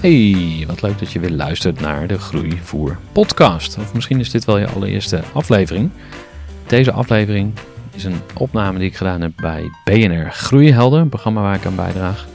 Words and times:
Hey, 0.00 0.64
wat 0.66 0.82
leuk 0.82 0.98
dat 0.98 1.12
je 1.12 1.20
weer 1.20 1.30
luistert 1.30 1.80
naar 1.80 2.06
de 2.06 2.18
Groeivoer 2.18 2.98
podcast. 3.12 3.78
Of 3.78 3.94
misschien 3.94 4.20
is 4.20 4.30
dit 4.30 4.44
wel 4.44 4.58
je 4.58 4.66
allereerste 4.66 5.22
aflevering. 5.32 5.90
Deze 6.66 6.92
aflevering 6.92 7.52
is 7.94 8.04
een 8.04 8.20
opname 8.34 8.78
die 8.78 8.88
ik 8.88 8.96
gedaan 8.96 9.20
heb 9.20 9.32
bij 9.36 9.70
BNR 9.84 10.32
Groeihelden, 10.32 11.00
een 11.00 11.08
programma 11.08 11.40
waar 11.40 11.54
ik 11.54 11.66
aan 11.66 11.76
bijdraag. 11.76 12.26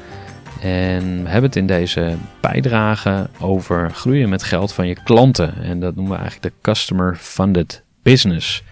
En 0.61 1.23
we 1.23 1.29
hebben 1.29 1.49
het 1.49 1.55
in 1.55 1.67
deze 1.67 2.15
bijdrage 2.39 3.29
over 3.39 3.91
groeien 3.91 4.29
met 4.29 4.43
geld 4.43 4.73
van 4.73 4.87
je 4.87 5.03
klanten. 5.03 5.63
En 5.63 5.79
dat 5.79 5.95
noemen 5.95 6.13
we 6.13 6.19
eigenlijk 6.19 6.53
de 6.53 6.61
Customer 6.61 7.15
Funded 7.15 7.83
Business. 8.01 8.63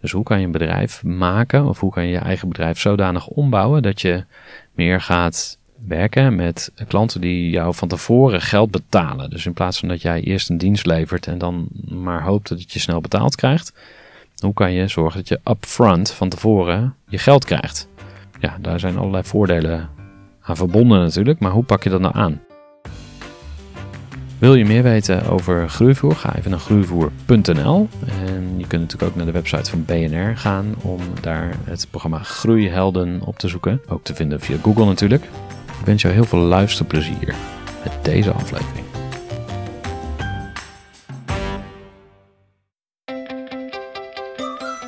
Dus 0.00 0.12
hoe 0.12 0.24
kan 0.24 0.38
je 0.38 0.44
een 0.46 0.52
bedrijf 0.52 1.02
maken 1.02 1.66
of 1.66 1.80
hoe 1.80 1.92
kan 1.92 2.04
je 2.04 2.12
je 2.12 2.18
eigen 2.18 2.48
bedrijf 2.48 2.78
zodanig 2.78 3.26
ombouwen 3.26 3.82
dat 3.82 4.00
je 4.00 4.24
meer 4.74 5.00
gaat 5.00 5.58
werken 5.88 6.36
met 6.36 6.72
klanten 6.88 7.20
die 7.20 7.50
jou 7.50 7.74
van 7.74 7.88
tevoren 7.88 8.40
geld 8.40 8.70
betalen. 8.70 9.30
Dus 9.30 9.46
in 9.46 9.52
plaats 9.52 9.78
van 9.78 9.88
dat 9.88 10.02
jij 10.02 10.20
eerst 10.20 10.50
een 10.50 10.58
dienst 10.58 10.86
levert 10.86 11.26
en 11.26 11.38
dan 11.38 11.68
maar 11.88 12.22
hoopt 12.22 12.48
dat 12.48 12.72
je 12.72 12.78
snel 12.78 13.00
betaald 13.00 13.36
krijgt, 13.36 13.72
hoe 14.38 14.54
kan 14.54 14.72
je 14.72 14.88
zorgen 14.88 15.18
dat 15.18 15.28
je 15.28 15.40
upfront 15.50 16.10
van 16.10 16.28
tevoren 16.28 16.94
je 17.08 17.18
geld 17.18 17.44
krijgt? 17.44 17.88
Ja, 18.40 18.58
daar 18.60 18.80
zijn 18.80 18.98
allerlei 18.98 19.24
voordelen 19.24 19.88
aan 20.40 20.56
verbonden 20.56 21.00
natuurlijk, 21.00 21.38
maar 21.38 21.50
hoe 21.50 21.64
pak 21.64 21.82
je 21.82 21.90
dat 21.90 22.00
nou 22.00 22.14
aan? 22.14 22.40
Wil 24.38 24.54
je 24.54 24.64
meer 24.64 24.82
weten 24.82 25.26
over 25.26 25.70
groeivoer? 25.70 26.16
Ga 26.16 26.36
even 26.36 26.50
naar 26.50 26.60
groeivoer.nl. 26.60 27.88
En 28.06 28.54
je 28.56 28.66
kunt 28.66 28.82
natuurlijk 28.82 29.02
ook 29.10 29.16
naar 29.16 29.26
de 29.26 29.32
website 29.32 29.70
van 29.70 29.84
BNR 29.84 30.36
gaan 30.36 30.74
om 30.82 31.00
daar 31.20 31.56
het 31.64 31.86
programma 31.90 32.18
Groeihelden 32.18 33.20
op 33.24 33.38
te 33.38 33.48
zoeken. 33.48 33.80
Ook 33.88 34.04
te 34.04 34.14
vinden 34.14 34.40
via 34.40 34.56
Google 34.62 34.84
natuurlijk. 34.84 35.24
Ik 35.84 35.90
wens 35.90 36.02
jou 36.02 36.14
heel 36.14 36.24
veel 36.24 36.38
luisterplezier 36.38 37.34
met 37.82 38.04
deze 38.04 38.32
aflevering. 38.32 38.86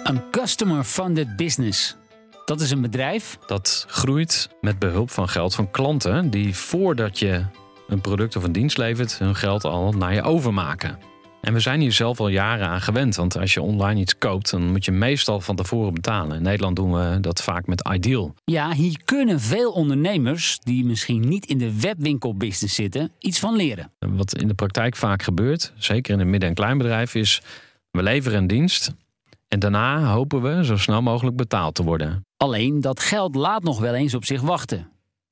Een 0.04 0.30
customer-funded 0.30 1.36
business. 1.36 1.96
Dat 2.44 2.60
is 2.60 2.70
een 2.70 2.80
bedrijf 2.80 3.38
Dat 3.46 3.84
groeit 3.88 4.48
met 4.60 4.78
behulp 4.78 5.10
van 5.10 5.28
geld 5.28 5.54
van 5.54 5.70
klanten 5.70 6.30
die 6.30 6.56
voordat 6.56 7.18
je 7.18 7.44
een 7.88 8.00
product 8.00 8.36
of 8.36 8.44
een 8.44 8.52
dienst 8.52 8.78
levert, 8.78 9.18
hun 9.18 9.34
geld 9.34 9.64
al 9.64 9.92
naar 9.92 10.14
je 10.14 10.22
overmaken. 10.22 10.98
En 11.46 11.52
we 11.52 11.60
zijn 11.60 11.80
hier 11.80 11.92
zelf 11.92 12.20
al 12.20 12.28
jaren 12.28 12.66
aan 12.66 12.80
gewend, 12.80 13.16
want 13.16 13.38
als 13.38 13.54
je 13.54 13.62
online 13.62 14.00
iets 14.00 14.18
koopt, 14.18 14.50
dan 14.50 14.70
moet 14.70 14.84
je 14.84 14.92
meestal 14.92 15.40
van 15.40 15.56
tevoren 15.56 15.94
betalen. 15.94 16.36
In 16.36 16.42
Nederland 16.42 16.76
doen 16.76 16.92
we 16.92 17.20
dat 17.20 17.42
vaak 17.42 17.66
met 17.66 17.88
Ideal. 17.92 18.34
Ja, 18.44 18.72
hier 18.72 19.00
kunnen 19.04 19.40
veel 19.40 19.72
ondernemers 19.72 20.58
die 20.62 20.84
misschien 20.84 21.28
niet 21.28 21.46
in 21.46 21.58
de 21.58 21.80
webwinkelbusiness 21.80 22.74
zitten, 22.74 23.12
iets 23.18 23.38
van 23.38 23.56
leren. 23.56 23.90
Wat 23.98 24.36
in 24.36 24.48
de 24.48 24.54
praktijk 24.54 24.96
vaak 24.96 25.22
gebeurt, 25.22 25.72
zeker 25.76 26.14
in 26.14 26.20
een 26.20 26.30
midden- 26.30 26.48
en 26.48 26.54
kleinbedrijf, 26.54 27.14
is 27.14 27.42
we 27.90 28.02
leveren 28.02 28.38
een 28.38 28.46
dienst 28.46 28.94
en 29.48 29.58
daarna 29.58 30.12
hopen 30.12 30.42
we 30.42 30.64
zo 30.64 30.76
snel 30.76 31.02
mogelijk 31.02 31.36
betaald 31.36 31.74
te 31.74 31.82
worden. 31.82 32.24
Alleen 32.36 32.80
dat 32.80 33.00
geld 33.00 33.34
laat 33.34 33.62
nog 33.62 33.80
wel 33.80 33.94
eens 33.94 34.14
op 34.14 34.24
zich 34.24 34.40
wachten. 34.40 34.88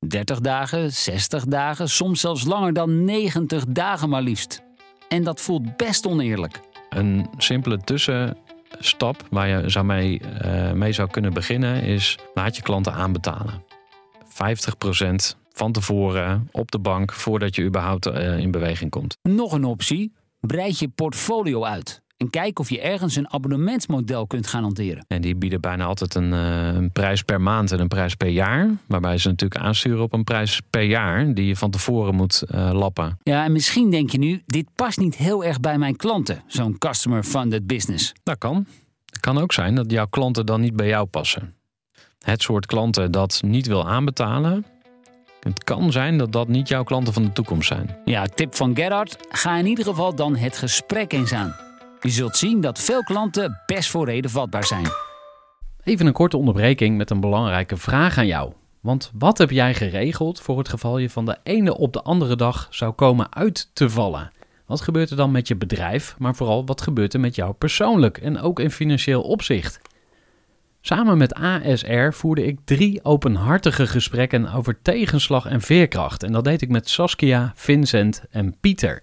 30 0.09 0.41
dagen, 0.41 0.93
60 0.93 1.45
dagen, 1.45 1.89
soms 1.89 2.21
zelfs 2.21 2.45
langer 2.45 2.73
dan 2.73 3.05
90 3.05 3.65
dagen 3.69 4.09
maar 4.09 4.23
liefst. 4.23 4.63
En 5.09 5.25
dat 5.25 5.41
voelt 5.41 5.77
best 5.77 6.07
oneerlijk. 6.07 6.61
Een 6.89 7.27
simpele 7.37 7.79
tussenstap 7.79 9.27
waar 9.31 9.49
je 9.49 9.69
zou 9.69 9.85
mee, 9.85 10.21
eh, 10.21 10.73
mee 10.73 10.93
zou 10.93 11.11
kunnen 11.11 11.33
beginnen 11.33 11.83
is 11.83 12.19
laat 12.35 12.57
je 12.57 12.63
klanten 12.63 12.93
aanbetalen. 12.93 13.63
50% 14.29 15.37
van 15.53 15.73
tevoren 15.73 16.49
op 16.53 16.71
de 16.71 16.79
bank 16.79 17.13
voordat 17.13 17.55
je 17.55 17.63
überhaupt 17.63 18.07
eh, 18.07 18.39
in 18.39 18.51
beweging 18.51 18.91
komt. 18.91 19.17
Nog 19.23 19.53
een 19.53 19.65
optie: 19.65 20.13
breid 20.41 20.79
je 20.79 20.89
portfolio 20.89 21.65
uit. 21.65 22.03
En 22.17 22.31
kijk 22.31 22.59
of 22.59 22.71
je 22.71 22.81
ergens 22.81 23.17
een 23.17 23.31
abonnementsmodel 23.31 24.27
kunt 24.27 24.47
gaan 24.47 24.63
hanteren. 24.63 25.05
En 25.09 25.21
die 25.21 25.37
bieden 25.37 25.61
bijna 25.61 25.85
altijd 25.85 26.15
een, 26.15 26.33
eh, 26.33 26.67
een 26.67 26.93
prijs 26.93 27.23
per 27.23 27.41
maand 27.41 27.73
en 27.73 27.81
een 27.81 27.89
prijs 27.89 28.15
per 28.15 28.29
jaar. 28.29 28.71
Waarbij 28.87 29.19
ze 29.19 29.29
natuurlijk 29.29 29.61
aansturen 29.61 30.03
op 30.03 30.13
een 30.13 30.25
prijs 30.25 30.61
per 30.71 30.83
jaar 30.83 31.35
die 31.35 31.47
je 31.47 31.57
van 31.57 31.71
tevoren 31.71 32.15
moet 32.15 32.43
eh, 32.43 32.71
lappen. 32.73 33.19
Ja, 33.23 33.45
en 33.45 33.53
misschien 33.53 33.91
denk 33.91 34.11
je 34.11 34.19
nu: 34.19 34.43
dit 34.47 34.67
past 34.75 34.99
niet 34.99 35.17
heel 35.17 35.45
erg 35.45 35.61
bij 35.61 35.79
mijn 35.79 35.97
klanten, 35.97 36.43
zo'n 36.47 36.79
customer-funded 36.79 37.67
business. 37.67 38.13
Dat 38.23 38.39
kan. 38.39 38.67
Het 39.07 39.21
kan 39.21 39.39
ook 39.39 39.53
zijn 39.53 39.75
dat 39.75 39.91
jouw 39.91 40.07
klanten 40.07 40.47
dan 40.47 40.61
niet 40.61 40.77
bij 40.77 40.89
jou 40.89 41.07
passen. 41.07 41.55
Het 42.21 42.43
soort 42.43 42.67
klanten 42.67 43.13
dat 43.13 43.41
niet 43.45 43.67
wil 43.67 43.89
aanbetalen. 43.89 44.67
Het 45.41 45.65
kan 45.65 45.93
zijn 45.93 46.19
dat 46.19 46.33
dat 46.33 46.49
niet 46.49 46.69
jouw 46.69 46.85
klanten 46.85 47.13
van 47.13 47.23
de 47.23 47.33
toekomst 47.33 47.69
zijn. 47.69 47.97
Ja, 48.05 48.27
tip 48.27 48.55
van 48.55 48.77
Gerhard: 48.77 49.17
ga 49.29 49.57
in 49.57 49.67
ieder 49.67 49.85
geval 49.85 50.15
dan 50.15 50.37
het 50.37 50.57
gesprek 50.57 51.13
eens 51.13 51.33
aan. 51.33 51.55
Je 52.05 52.11
zult 52.11 52.37
zien 52.37 52.61
dat 52.61 52.79
veel 52.79 53.03
klanten 53.03 53.61
best 53.67 53.91
voor 53.91 54.05
reden 54.05 54.31
vatbaar 54.31 54.65
zijn. 54.65 54.87
Even 55.83 56.07
een 56.07 56.13
korte 56.13 56.37
onderbreking 56.37 56.97
met 56.97 57.11
een 57.11 57.21
belangrijke 57.21 57.77
vraag 57.77 58.19
aan 58.19 58.27
jou. 58.27 58.53
Want 58.81 59.11
wat 59.15 59.39
heb 59.39 59.51
jij 59.51 59.75
geregeld 59.75 60.41
voor 60.41 60.59
het 60.59 60.69
geval 60.69 60.99
je 60.99 61.11
van 61.11 61.25
de 61.25 61.37
ene 61.43 61.77
op 61.77 61.93
de 61.93 62.03
andere 62.03 62.37
dag 62.37 62.67
zou 62.71 62.93
komen 62.93 63.35
uit 63.35 63.71
te 63.73 63.91
vallen? 63.91 64.33
Wat 64.67 64.81
gebeurt 64.81 65.11
er 65.11 65.17
dan 65.17 65.31
met 65.31 65.49
je 65.49 65.57
bedrijf, 65.57 66.15
maar 66.19 66.35
vooral 66.35 66.67
wat 66.67 66.81
gebeurt 66.81 67.15
er 67.15 67.21
met 67.21 67.35
jou 67.35 67.53
persoonlijk 67.53 68.19
en 68.19 68.41
ook 68.41 68.61
in 68.61 68.71
financieel 68.71 69.23
opzicht? 69.23 69.81
Samen 70.81 71.19
met 71.19 71.35
ASR 71.35 72.11
voerde 72.11 72.47
ik 72.47 72.59
drie 72.65 73.05
openhartige 73.05 73.87
gesprekken 73.87 74.53
over 74.53 74.83
tegenslag 74.83 75.47
en 75.47 75.61
veerkracht. 75.61 76.23
En 76.23 76.33
dat 76.33 76.45
deed 76.45 76.63
ik 76.63 76.69
met 76.69 76.89
Saskia, 76.89 77.53
Vincent 77.55 78.23
en 78.31 78.57
Pieter. 78.61 79.03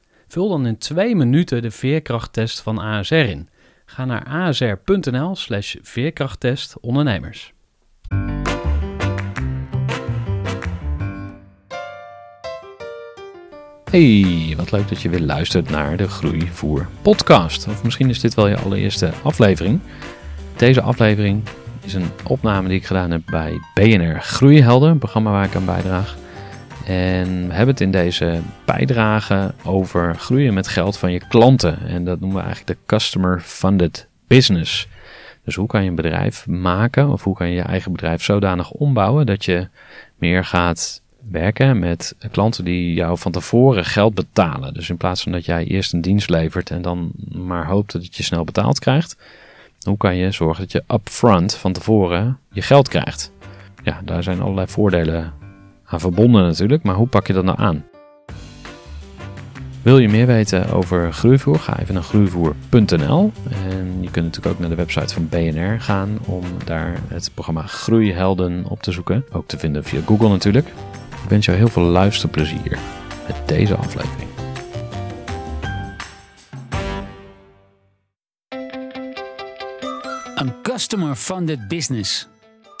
Vul 0.31 0.49
dan 0.49 0.65
in 0.65 0.77
twee 0.77 1.15
minuten 1.15 1.61
de 1.61 1.71
veerkrachttest 1.71 2.61
van 2.61 2.77
ASR 2.77 3.13
in. 3.13 3.49
Ga 3.85 4.05
naar 4.05 4.25
asr.nl 4.25 5.35
slash 5.35 5.75
veerkrachttest 5.81 6.79
ondernemers. 6.79 7.53
Hey, 13.89 14.53
wat 14.57 14.71
leuk 14.71 14.87
dat 14.87 15.01
je 15.01 15.09
weer 15.09 15.19
luistert 15.19 15.69
naar 15.69 15.97
de 15.97 16.07
Groeivoer 16.07 16.87
podcast. 17.01 17.67
Of 17.67 17.83
misschien 17.83 18.09
is 18.09 18.19
dit 18.19 18.33
wel 18.33 18.47
je 18.47 18.57
allereerste 18.57 19.11
aflevering. 19.23 19.79
Deze 20.55 20.81
aflevering 20.81 21.43
is 21.83 21.93
een 21.93 22.09
opname 22.27 22.67
die 22.67 22.77
ik 22.77 22.85
gedaan 22.85 23.11
heb 23.11 23.21
bij 23.25 23.59
BNR 23.73 24.21
Groeihelden, 24.21 24.89
een 24.89 24.97
programma 24.97 25.31
waar 25.31 25.45
ik 25.45 25.55
aan 25.55 25.65
bijdraag. 25.65 26.17
En 26.85 27.47
we 27.47 27.53
hebben 27.53 27.73
het 27.73 27.81
in 27.81 27.91
deze 27.91 28.39
bijdrage 28.65 29.53
over 29.63 30.15
groeien 30.15 30.53
met 30.53 30.67
geld 30.67 30.97
van 30.97 31.11
je 31.11 31.27
klanten. 31.27 31.79
En 31.87 32.05
dat 32.05 32.19
noemen 32.19 32.37
we 32.37 32.43
eigenlijk 32.43 32.79
de 32.79 32.85
Customer 32.85 33.39
Funded 33.39 34.07
Business. 34.27 34.87
Dus 35.43 35.55
hoe 35.55 35.67
kan 35.67 35.83
je 35.83 35.89
een 35.89 35.95
bedrijf 35.95 36.47
maken 36.47 37.09
of 37.09 37.23
hoe 37.23 37.35
kan 37.35 37.47
je 37.47 37.53
je 37.53 37.61
eigen 37.61 37.91
bedrijf 37.91 38.23
zodanig 38.23 38.71
ombouwen 38.71 39.25
dat 39.25 39.45
je 39.45 39.67
meer 40.15 40.45
gaat 40.45 41.01
werken 41.29 41.79
met 41.79 42.15
klanten 42.31 42.65
die 42.65 42.93
jou 42.93 43.17
van 43.17 43.31
tevoren 43.31 43.85
geld 43.85 44.13
betalen. 44.13 44.73
Dus 44.73 44.89
in 44.89 44.97
plaats 44.97 45.23
van 45.23 45.31
dat 45.31 45.45
jij 45.45 45.65
eerst 45.65 45.93
een 45.93 46.01
dienst 46.01 46.29
levert 46.29 46.69
en 46.69 46.81
dan 46.81 47.11
maar 47.31 47.65
hoopt 47.65 47.91
dat 47.91 48.15
je 48.15 48.23
snel 48.23 48.43
betaald 48.43 48.79
krijgt, 48.79 49.17
hoe 49.81 49.97
kan 49.97 50.15
je 50.15 50.31
zorgen 50.31 50.63
dat 50.63 50.71
je 50.71 50.83
upfront 50.93 51.55
van 51.55 51.73
tevoren 51.73 52.37
je 52.51 52.61
geld 52.61 52.87
krijgt? 52.87 53.31
Ja, 53.83 54.01
daar 54.05 54.23
zijn 54.23 54.41
allerlei 54.41 54.67
voordelen 54.67 55.33
aan 55.91 55.99
verbonden 55.99 56.43
natuurlijk, 56.43 56.83
maar 56.83 56.95
hoe 56.95 57.07
pak 57.07 57.27
je 57.27 57.33
dat 57.33 57.43
nou 57.43 57.59
aan? 57.59 57.85
Wil 59.81 59.97
je 59.97 60.09
meer 60.09 60.27
weten 60.27 60.71
over 60.71 61.13
groeivoer? 61.13 61.59
Ga 61.59 61.79
even 61.79 61.93
naar 61.93 62.03
groeivoer.nl. 62.03 63.31
En 63.51 63.97
je 64.01 64.11
kunt 64.11 64.25
natuurlijk 64.25 64.55
ook 64.55 64.59
naar 64.59 64.69
de 64.69 64.75
website 64.75 65.13
van 65.13 65.29
BNR 65.29 65.81
gaan 65.81 66.19
om 66.25 66.43
daar 66.65 66.99
het 67.07 67.31
programma 67.33 67.61
Groeihelden 67.61 68.65
op 68.67 68.81
te 68.81 68.91
zoeken. 68.91 69.25
Ook 69.31 69.47
te 69.47 69.57
vinden 69.57 69.83
via 69.83 70.01
Google 70.05 70.29
natuurlijk. 70.29 70.67
Ik 71.23 71.29
wens 71.29 71.45
jou 71.45 71.57
heel 71.57 71.67
veel 71.67 71.83
luisterplezier 71.83 72.79
met 73.27 73.35
deze 73.45 73.75
aflevering. 73.75 74.29
Een 80.35 80.53
customer-funded 80.61 81.67
business. 81.67 82.27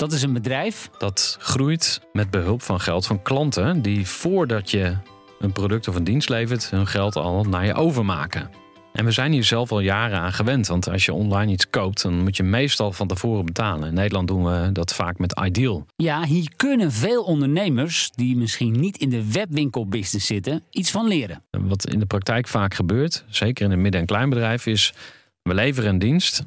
Dat 0.01 0.11
is 0.11 0.21
een 0.21 0.33
bedrijf 0.33 0.89
Dat 0.97 1.37
groeit 1.39 2.01
met 2.13 2.31
behulp 2.31 2.61
van 2.61 2.79
geld 2.79 3.05
van 3.05 3.21
klanten 3.21 3.81
die 3.81 4.07
voordat 4.07 4.71
je 4.71 4.97
een 5.39 5.51
product 5.51 5.87
of 5.87 5.95
een 5.95 6.03
dienst 6.03 6.29
levert, 6.29 6.69
hun 6.69 6.87
geld 6.87 7.15
al 7.15 7.43
naar 7.43 7.65
je 7.65 7.73
overmaken. 7.73 8.49
En 8.93 9.05
we 9.05 9.11
zijn 9.11 9.31
hier 9.31 9.43
zelf 9.43 9.71
al 9.71 9.79
jaren 9.79 10.19
aan 10.19 10.33
gewend, 10.33 10.67
want 10.67 10.89
als 10.89 11.05
je 11.05 11.13
online 11.13 11.51
iets 11.51 11.69
koopt, 11.69 12.01
dan 12.01 12.23
moet 12.23 12.37
je 12.37 12.43
meestal 12.43 12.91
van 12.91 13.07
tevoren 13.07 13.45
betalen. 13.45 13.87
In 13.87 13.93
Nederland 13.93 14.27
doen 14.27 14.43
we 14.43 14.71
dat 14.71 14.93
vaak 14.93 15.19
met 15.19 15.39
Ideal. 15.43 15.85
Ja, 15.95 16.23
hier 16.23 16.51
kunnen 16.55 16.91
veel 16.91 17.23
ondernemers 17.23 18.11
die 18.15 18.35
misschien 18.35 18.79
niet 18.79 18.97
in 18.97 19.09
de 19.09 19.31
webwinkelbusiness 19.31 20.27
zitten, 20.27 20.63
iets 20.69 20.91
van 20.91 21.07
leren. 21.07 21.43
En 21.51 21.67
Wat 21.67 21.87
in 21.87 21.99
de 21.99 22.05
praktijk 22.05 22.47
vaak 22.47 22.73
gebeurt, 22.73 23.25
zeker 23.29 23.65
in 23.65 23.71
een 23.71 23.81
midden- 23.81 24.01
en 24.01 24.07
kleinbedrijf, 24.07 24.65
is 24.65 24.93
we 25.41 25.53
leveren 25.53 25.89
een 25.89 25.99
dienst 25.99 26.45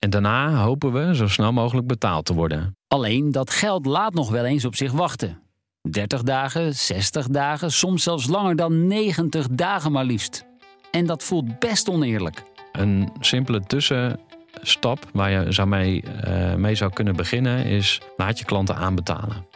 en 0.00 0.10
daarna 0.10 0.54
hopen 0.54 0.92
we 0.92 1.14
zo 1.14 1.28
snel 1.28 1.52
mogelijk 1.52 1.86
betaald 1.86 2.24
te 2.24 2.34
worden. 2.34 2.76
Alleen 2.88 3.32
dat 3.32 3.50
geld 3.50 3.86
laat 3.86 4.14
nog 4.14 4.30
wel 4.30 4.44
eens 4.44 4.64
op 4.64 4.76
zich 4.76 4.92
wachten. 4.92 5.42
30 5.90 6.22
dagen, 6.22 6.74
60 6.74 7.26
dagen, 7.26 7.72
soms 7.72 8.02
zelfs 8.02 8.26
langer 8.26 8.56
dan 8.56 8.86
90 8.86 9.46
dagen 9.50 9.92
maar 9.92 10.04
liefst. 10.04 10.44
En 10.90 11.06
dat 11.06 11.22
voelt 11.22 11.58
best 11.58 11.88
oneerlijk. 11.88 12.42
Een 12.72 13.12
simpele 13.20 13.60
tussenstap 13.60 15.10
waar 15.12 15.30
je 15.30 15.52
zou 15.52 15.68
mee, 15.68 16.02
eh, 16.02 16.54
mee 16.54 16.74
zou 16.74 16.92
kunnen 16.92 17.16
beginnen 17.16 17.64
is 17.64 18.00
laat 18.16 18.38
je 18.38 18.44
klanten 18.44 18.76
aanbetalen. 18.76 19.46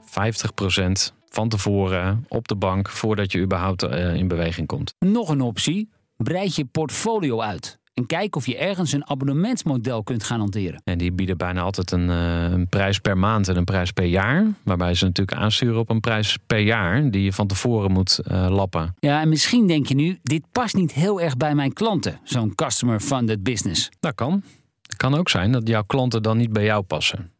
50% 0.00 1.12
van 1.28 1.48
tevoren 1.48 2.24
op 2.28 2.48
de 2.48 2.56
bank 2.56 2.90
voordat 2.90 3.32
je 3.32 3.40
überhaupt 3.40 3.82
eh, 3.82 4.14
in 4.14 4.28
beweging 4.28 4.66
komt. 4.66 4.94
Nog 4.98 5.28
een 5.28 5.40
optie: 5.40 5.90
breid 6.16 6.54
je 6.54 6.64
portfolio 6.64 7.40
uit. 7.40 7.82
En 7.94 8.06
kijk 8.06 8.36
of 8.36 8.46
je 8.46 8.56
ergens 8.56 8.92
een 8.92 9.08
abonnementsmodel 9.08 10.02
kunt 10.02 10.24
gaan 10.24 10.38
hanteren. 10.38 10.80
En 10.84 10.98
die 10.98 11.12
bieden 11.12 11.36
bijna 11.36 11.60
altijd 11.60 11.90
een, 11.90 12.10
eh, 12.10 12.42
een 12.42 12.68
prijs 12.68 12.98
per 12.98 13.18
maand 13.18 13.48
en 13.48 13.56
een 13.56 13.64
prijs 13.64 13.90
per 13.90 14.04
jaar. 14.04 14.46
Waarbij 14.62 14.94
ze 14.94 15.04
natuurlijk 15.04 15.38
aansturen 15.38 15.78
op 15.78 15.90
een 15.90 16.00
prijs 16.00 16.38
per 16.46 16.58
jaar 16.58 17.10
die 17.10 17.22
je 17.22 17.32
van 17.32 17.46
tevoren 17.46 17.92
moet 17.92 18.18
eh, 18.18 18.46
lappen. 18.50 18.94
Ja, 18.98 19.20
en 19.20 19.28
misschien 19.28 19.66
denk 19.66 19.86
je 19.86 19.94
nu: 19.94 20.18
dit 20.22 20.42
past 20.52 20.74
niet 20.74 20.92
heel 20.92 21.20
erg 21.20 21.36
bij 21.36 21.54
mijn 21.54 21.72
klanten, 21.72 22.20
zo'n 22.24 22.54
customer-funded 22.54 23.42
business. 23.42 23.90
Dat 24.00 24.14
kan. 24.14 24.42
Het 24.82 24.96
kan 24.96 25.14
ook 25.14 25.28
zijn 25.28 25.52
dat 25.52 25.68
jouw 25.68 25.84
klanten 25.84 26.22
dan 26.22 26.36
niet 26.36 26.52
bij 26.52 26.64
jou 26.64 26.82
passen. 26.82 27.32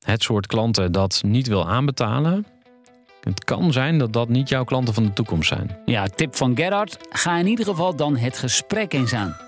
Het 0.00 0.22
soort 0.22 0.46
klanten 0.46 0.92
dat 0.92 1.22
niet 1.26 1.46
wil 1.46 1.68
aanbetalen. 1.68 2.46
Het 3.20 3.44
kan 3.44 3.72
zijn 3.72 3.98
dat 3.98 4.12
dat 4.12 4.28
niet 4.28 4.48
jouw 4.48 4.64
klanten 4.64 4.94
van 4.94 5.04
de 5.04 5.12
toekomst 5.12 5.48
zijn. 5.48 5.78
Ja, 5.84 6.06
tip 6.06 6.36
van 6.36 6.56
Gerhard: 6.56 6.98
ga 7.10 7.38
in 7.38 7.46
ieder 7.46 7.64
geval 7.64 7.96
dan 7.96 8.16
het 8.16 8.38
gesprek 8.38 8.92
eens 8.92 9.12
aan. 9.12 9.47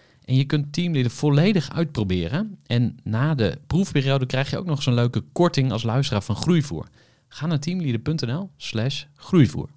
En 0.31 0.37
je 0.37 0.45
kunt 0.45 0.73
Teamleader 0.73 1.11
volledig 1.11 1.69
uitproberen. 1.69 2.57
En 2.65 2.97
na 3.03 3.35
de 3.35 3.57
proefperiode 3.67 4.25
krijg 4.25 4.49
je 4.49 4.57
ook 4.57 4.65
nog 4.65 4.83
zo'n 4.83 4.93
leuke 4.93 5.23
korting 5.31 5.71
als 5.71 5.83
luisteraar 5.83 6.23
van 6.23 6.35
Groeivoer. 6.35 6.87
Ga 7.27 7.45
naar 7.45 7.59
teamleader.nl 7.59 8.49
slash 8.57 9.03
groeivoer. 9.15 9.69